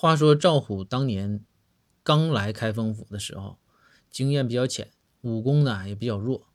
[0.00, 1.44] 话说赵虎当年
[2.04, 3.58] 刚来开封府的时候，
[4.08, 6.46] 经验比较浅，武功呢也比较弱。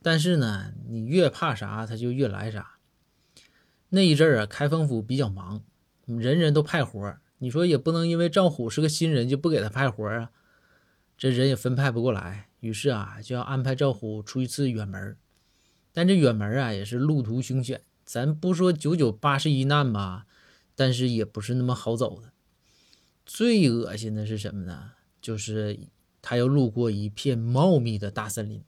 [0.00, 2.78] 但是呢，你越怕啥，他就越来啥。
[3.90, 5.62] 那一阵儿啊，开封府比较忙，
[6.06, 10.30] 人人都派活儿你说也不能因为赵虎是个新人就不给他派活儿啊，
[11.18, 12.48] 这人也分派不过来。
[12.60, 15.18] 于是啊，就要安排赵虎出一次远门。
[15.92, 17.82] 但这远门啊，也是路途凶险。
[18.06, 20.24] 咱不说九九八十一难吧，
[20.74, 22.32] 但是也不是那么好走的。
[23.26, 24.92] 最恶心的是什么呢？
[25.20, 25.78] 就是
[26.22, 28.62] 他要路过一片茂密的大森林，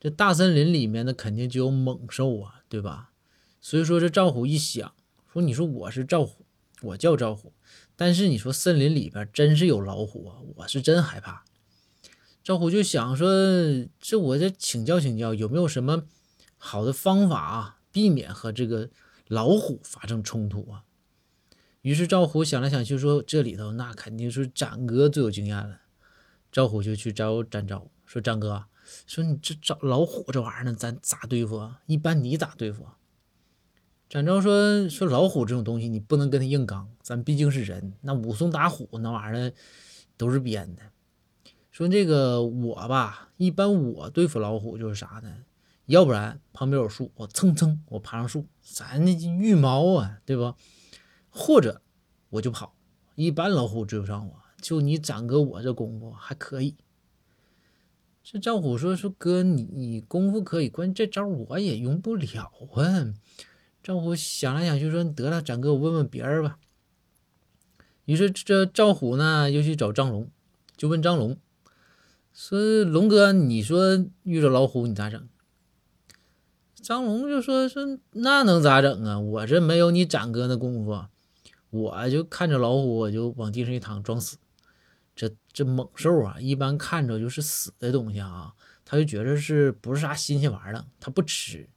[0.00, 3.12] 这大森林里面呢，肯定就有猛兽啊，对吧？
[3.60, 4.94] 所以说这赵虎一想，
[5.30, 6.46] 说你说我是赵虎，
[6.80, 7.52] 我叫赵虎，
[7.94, 11.44] 但是你说森林里边真是有老虎啊，我是真害怕。
[12.42, 13.28] 赵虎就想说，
[14.00, 16.04] 这我这请教请教，有没有什么
[16.56, 18.90] 好的方法啊，避免和这个
[19.28, 20.84] 老虎发生冲突啊？
[21.82, 25.80] 于是赵虎想来想去，说：“这里头那肯定是展哥最有经验了。”
[26.52, 28.66] 赵虎就去找展昭，说：“展哥，
[29.06, 31.80] 说你这找老虎这玩意儿呢，咱咋对付啊？
[31.86, 32.86] 一般你咋对付？”
[34.08, 37.94] 展昭说：“说老虎这种东西，你不能跟他硬刚，咱毕竟是人。
[38.02, 39.52] 那武松打虎那玩意儿
[40.16, 40.82] 都是编的。
[41.72, 45.34] 说这个我吧，一般我对付老虎就是啥呢？
[45.86, 50.54] 要不然旁边有树，我蹭蹭我爬上树，咱那羽毛啊，对吧？”
[51.32, 51.80] 或者
[52.28, 52.76] 我就跑，
[53.14, 54.42] 一般老虎追不上我。
[54.60, 56.76] 就你展哥我这功夫还可以。
[58.22, 63.12] 这赵虎说：“说哥，你你功夫可以，关键这招我也用不了啊。”
[63.82, 66.58] 赵虎想来想去说：“得了，展哥，我问问别人吧。”
[68.04, 70.30] 于是这赵虎呢又去找张龙，
[70.76, 71.36] 就问张龙
[72.32, 75.28] 说：“龙哥，你说遇着老虎你咋整？”
[76.80, 79.18] 张龙就说：“说那能咋整啊？
[79.18, 81.06] 我这没有你展哥那功夫。”
[81.72, 84.36] 我就看着老虎，我就往地上一躺，装死。
[85.16, 88.52] 这这猛兽啊，一般看着就是死的东西啊，
[88.84, 91.70] 他就觉得是不是啥新鲜玩意儿，他不吃。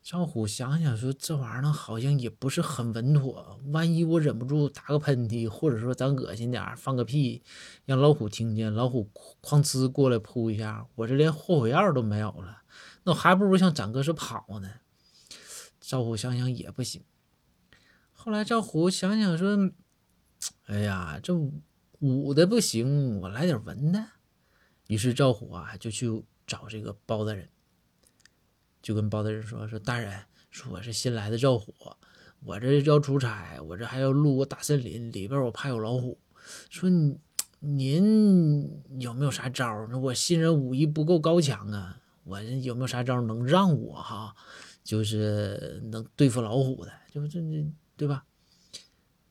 [0.00, 3.58] 赵虎想想说，这玩意儿，好像也不是很稳妥。
[3.72, 7.42] 万一我忍不住打个喷嚏，或者说咱恶心点儿放个屁，
[7.84, 9.10] 让老虎听见，老虎
[9.42, 12.62] 哐呲过来扑一下，我这连后悔药都没有了。
[13.02, 14.70] 那我还不如像展哥是跑呢。
[15.80, 17.02] 赵虎想想也不行。
[18.24, 19.72] 后来赵虎想想说
[20.66, 21.34] ：“哎呀，这
[21.98, 24.00] 武的不行，我来点文的。”
[24.86, 27.48] 于是赵虎啊就去找这个包大人，
[28.80, 31.74] 就跟包大人说：“说大人，说我是新来的赵虎，
[32.44, 36.16] 我这要出差，我这还要路过大森林里边，我怕有老虎。
[36.70, 36.88] 说
[37.58, 39.88] 您有没有啥招？
[40.00, 44.32] 我新人武艺不够高强啊，我有没有啥招能让我哈，
[44.84, 46.92] 就是能对付老虎的？
[47.12, 48.24] 就这这。”对吧？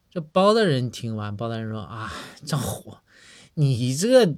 [0.09, 2.11] 这包大人听完，包大人说：“啊，
[2.45, 2.97] 赵虎，
[3.53, 4.35] 你这，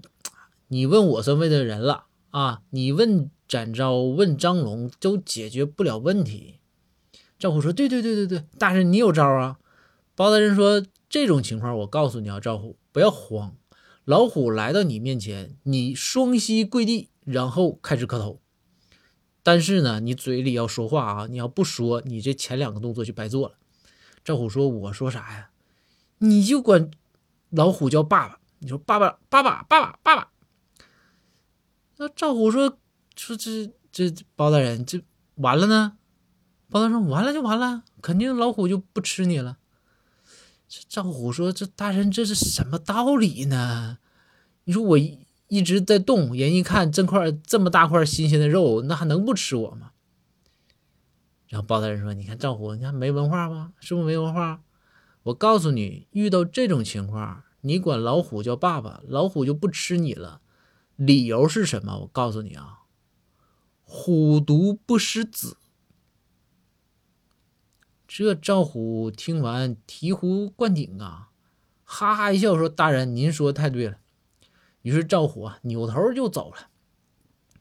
[0.67, 2.61] 你问我算位的人了啊！
[2.69, 6.59] 你问展昭，问张龙，都解决不了问题。”
[7.39, 9.57] 赵虎说：“对对对对对，大人你有招啊！”
[10.15, 13.55] 包大人说：“这种情况，我告诉你啊，赵虎，不要慌。
[14.05, 18.39] 老虎来到你面前，你双膝跪地，然后开始磕头。
[19.41, 21.27] 但是呢，你嘴里要说话啊！
[21.27, 23.55] 你要不说，你这前两个动作就白做了。”
[24.23, 25.49] 赵虎说：“我说啥呀？
[26.19, 26.89] 你就管
[27.49, 28.39] 老虎叫爸爸。
[28.59, 30.29] 你说爸爸，爸爸，爸爸，爸爸。”
[31.97, 32.77] 那赵虎说
[33.17, 35.01] ：“说这这包大人，这
[35.35, 35.97] 完了呢？”
[36.71, 39.57] 包大人说：“完了就完了，肯定老虎就不吃你了。”
[40.69, 43.99] 这赵虎说：“这大人这是什么道理呢？
[44.63, 45.19] 你说我一
[45.49, 49.91] 一直在动，人一看这块这么大块新鲜的肉，那还能不吃我吗？”
[51.53, 53.73] 然后包大人说：“你看赵虎，你看没文化吧？
[53.79, 54.63] 是不是没文化？
[55.21, 60.41] 我告诉你，遇到这种情况，你管老虎叫爸爸，老虎就不吃你了。
[60.95, 61.99] 理由是什么？
[61.99, 62.79] 我告诉你啊，
[63.83, 65.57] 虎毒不食子。”
[68.07, 71.29] 这赵虎听完醍醐灌顶啊，
[71.83, 73.97] 哈哈一笑说：“大人，您说太对了。”
[74.81, 76.69] 于是赵虎啊扭头就走了。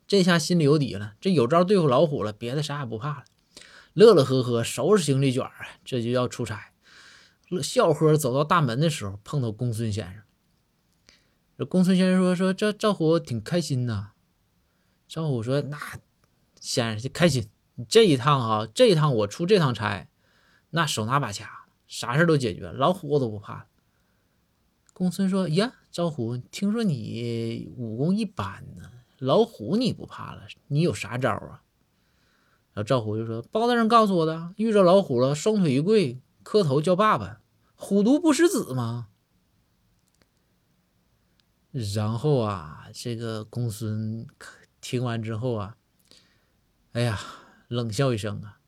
[0.06, 3.24] 这下心里有底了，这有招对付老虎了，别的啥也不怕了。
[3.94, 6.72] 乐乐呵呵收拾行李卷儿，这就要出差。
[7.62, 10.22] 笑呵走到大门的时候，碰到公孙先生。
[11.58, 14.12] 这公孙先生说：“说这赵虎挺开心呐。”
[15.06, 15.78] 赵虎说：“那
[16.58, 17.50] 先生就开心，
[17.86, 20.08] 这一趟啊，这一趟我出这趟差，
[20.70, 23.66] 那手拿把掐，啥事都解决，老虎我都不怕。”
[24.94, 30.46] 公孙说：“呀，赵虎，听说你武功一般呢，老虎你不怕了？
[30.68, 31.62] 你有啥招啊？”
[32.74, 37.40] 然后赵虎就说：“包大人告诉我的，遇着老虎了，双腿一跪，磕头叫爸爸，
[37.74, 39.08] 虎毒不食子吗？
[41.70, 44.26] 然后啊，这个公孙
[44.80, 45.76] 听完之后啊，
[46.92, 47.18] 哎呀，
[47.68, 48.58] 冷笑一声啊，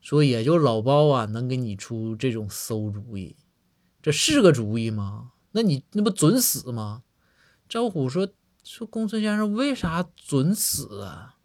[0.00, 3.36] 说也就老包啊能给你出这种馊主意，
[4.02, 5.32] 这是个主意吗？
[5.52, 7.02] 那你那不准死吗？
[7.68, 8.28] 赵虎说
[8.62, 11.35] 说公孙先生为啥准死啊？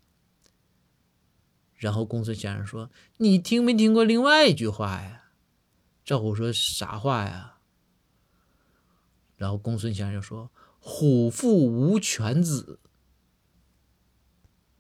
[1.82, 5.24] 然后公孙先生说你听没听过另外一句话呀？
[6.06, 7.58] 赵虎说啥话呀？
[9.36, 10.50] 然后公孙先生就说。
[10.84, 12.80] 虎父无犬子，